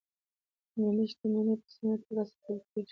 [0.79, 2.79] ملي شتمنۍ په سمه توګه ساتل کیږي.